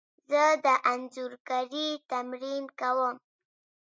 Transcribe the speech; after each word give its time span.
زه 0.31 0.43
د 0.65 0.67
انځورګري 0.91 1.87
تمرین 2.11 2.63
کوم. 2.79 3.15